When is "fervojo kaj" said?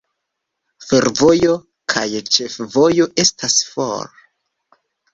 0.85-2.07